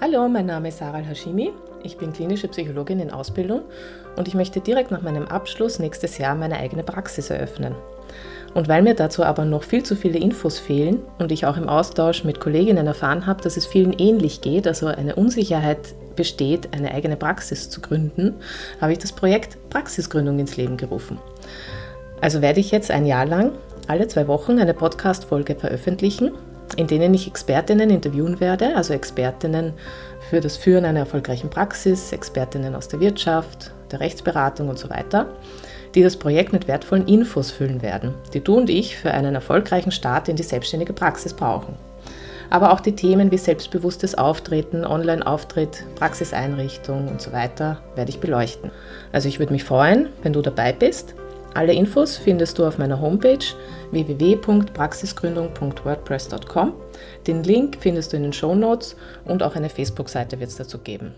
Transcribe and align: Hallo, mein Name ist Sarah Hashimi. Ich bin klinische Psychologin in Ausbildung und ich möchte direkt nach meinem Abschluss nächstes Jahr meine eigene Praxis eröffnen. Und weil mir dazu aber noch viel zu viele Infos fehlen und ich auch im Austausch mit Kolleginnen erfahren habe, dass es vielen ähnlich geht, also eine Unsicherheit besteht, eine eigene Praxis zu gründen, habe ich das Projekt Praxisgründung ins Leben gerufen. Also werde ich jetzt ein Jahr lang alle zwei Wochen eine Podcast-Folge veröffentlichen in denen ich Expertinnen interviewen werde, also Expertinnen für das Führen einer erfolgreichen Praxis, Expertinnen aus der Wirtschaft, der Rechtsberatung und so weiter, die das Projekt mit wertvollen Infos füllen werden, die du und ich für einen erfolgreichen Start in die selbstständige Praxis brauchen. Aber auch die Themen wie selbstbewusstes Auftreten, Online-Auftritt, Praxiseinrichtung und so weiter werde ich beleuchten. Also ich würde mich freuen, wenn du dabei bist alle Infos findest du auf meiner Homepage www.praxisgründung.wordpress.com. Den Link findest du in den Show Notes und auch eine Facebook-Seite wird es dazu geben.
Hallo, 0.00 0.28
mein 0.28 0.46
Name 0.46 0.68
ist 0.68 0.78
Sarah 0.78 0.98
Hashimi. 0.98 1.50
Ich 1.82 1.96
bin 1.96 2.12
klinische 2.12 2.46
Psychologin 2.46 3.00
in 3.00 3.10
Ausbildung 3.10 3.62
und 4.14 4.28
ich 4.28 4.34
möchte 4.34 4.60
direkt 4.60 4.92
nach 4.92 5.02
meinem 5.02 5.26
Abschluss 5.26 5.80
nächstes 5.80 6.18
Jahr 6.18 6.36
meine 6.36 6.56
eigene 6.56 6.84
Praxis 6.84 7.30
eröffnen. 7.30 7.74
Und 8.54 8.68
weil 8.68 8.82
mir 8.82 8.94
dazu 8.94 9.24
aber 9.24 9.44
noch 9.44 9.64
viel 9.64 9.82
zu 9.82 9.96
viele 9.96 10.20
Infos 10.20 10.60
fehlen 10.60 11.00
und 11.18 11.32
ich 11.32 11.46
auch 11.46 11.56
im 11.56 11.68
Austausch 11.68 12.22
mit 12.22 12.38
Kolleginnen 12.38 12.86
erfahren 12.86 13.26
habe, 13.26 13.42
dass 13.42 13.56
es 13.56 13.66
vielen 13.66 13.92
ähnlich 13.92 14.40
geht, 14.40 14.68
also 14.68 14.86
eine 14.86 15.16
Unsicherheit 15.16 15.96
besteht, 16.14 16.68
eine 16.72 16.94
eigene 16.94 17.16
Praxis 17.16 17.68
zu 17.68 17.80
gründen, 17.80 18.36
habe 18.80 18.92
ich 18.92 18.98
das 18.98 19.10
Projekt 19.10 19.58
Praxisgründung 19.68 20.38
ins 20.38 20.56
Leben 20.56 20.76
gerufen. 20.76 21.18
Also 22.20 22.40
werde 22.40 22.60
ich 22.60 22.70
jetzt 22.70 22.92
ein 22.92 23.04
Jahr 23.04 23.26
lang 23.26 23.50
alle 23.88 24.06
zwei 24.08 24.28
Wochen 24.28 24.58
eine 24.58 24.74
Podcast-Folge 24.74 25.56
veröffentlichen 25.56 26.32
in 26.76 26.86
denen 26.86 27.14
ich 27.14 27.26
Expertinnen 27.26 27.90
interviewen 27.90 28.40
werde, 28.40 28.76
also 28.76 28.92
Expertinnen 28.92 29.72
für 30.30 30.40
das 30.40 30.56
Führen 30.56 30.84
einer 30.84 31.00
erfolgreichen 31.00 31.50
Praxis, 31.50 32.12
Expertinnen 32.12 32.74
aus 32.74 32.88
der 32.88 33.00
Wirtschaft, 33.00 33.72
der 33.90 34.00
Rechtsberatung 34.00 34.68
und 34.68 34.78
so 34.78 34.90
weiter, 34.90 35.26
die 35.94 36.02
das 36.02 36.16
Projekt 36.16 36.52
mit 36.52 36.68
wertvollen 36.68 37.06
Infos 37.06 37.50
füllen 37.50 37.82
werden, 37.82 38.14
die 38.34 38.40
du 38.40 38.56
und 38.56 38.70
ich 38.70 38.96
für 38.96 39.12
einen 39.12 39.34
erfolgreichen 39.34 39.92
Start 39.92 40.28
in 40.28 40.36
die 40.36 40.42
selbstständige 40.42 40.92
Praxis 40.92 41.32
brauchen. 41.32 41.74
Aber 42.50 42.72
auch 42.72 42.80
die 42.80 42.94
Themen 42.94 43.30
wie 43.30 43.36
selbstbewusstes 43.36 44.16
Auftreten, 44.16 44.86
Online-Auftritt, 44.86 45.84
Praxiseinrichtung 45.96 47.08
und 47.08 47.20
so 47.20 47.32
weiter 47.32 47.82
werde 47.94 48.10
ich 48.10 48.20
beleuchten. 48.20 48.70
Also 49.12 49.28
ich 49.28 49.38
würde 49.38 49.52
mich 49.52 49.64
freuen, 49.64 50.08
wenn 50.22 50.32
du 50.32 50.40
dabei 50.40 50.72
bist 50.72 51.14
alle 51.58 51.72
Infos 51.72 52.16
findest 52.16 52.60
du 52.60 52.64
auf 52.64 52.78
meiner 52.78 53.00
Homepage 53.00 53.44
www.praxisgründung.wordpress.com. 53.90 56.72
Den 57.26 57.42
Link 57.42 57.78
findest 57.80 58.12
du 58.12 58.16
in 58.16 58.22
den 58.22 58.32
Show 58.32 58.54
Notes 58.54 58.94
und 59.24 59.42
auch 59.42 59.56
eine 59.56 59.68
Facebook-Seite 59.68 60.38
wird 60.38 60.50
es 60.50 60.56
dazu 60.56 60.78
geben. 60.78 61.14